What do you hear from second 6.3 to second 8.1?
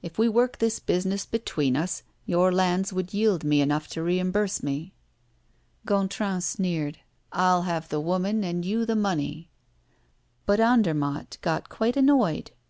sneered: "All right. I'll have the